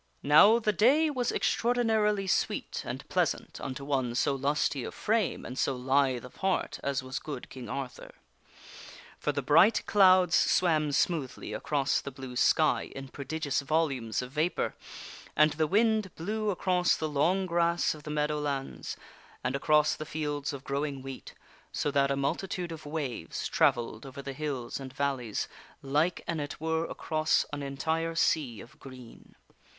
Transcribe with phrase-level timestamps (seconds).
[0.23, 5.59] NOW, the day was extraordinarily sweet and pleasant unto one so lusty of frame and
[5.59, 8.11] so lithe of heart as was good King Arthur.
[9.19, 14.75] For the bright clouds swam smoothly across the blue sky in prodigious volumes of vapor,
[15.35, 18.97] and the wind blew across the long grass of the meadow lands,
[19.43, 21.35] and across the fields of growing wheat,
[21.71, 25.47] so that a multi tude of waves travelled over the hills and valleys
[25.83, 29.35] like an it were across an entire sea of green.